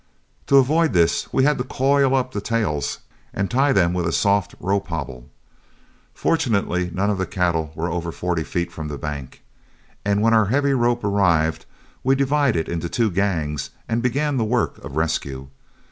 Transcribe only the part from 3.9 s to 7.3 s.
with a soft rope hobble. Fortunately none of the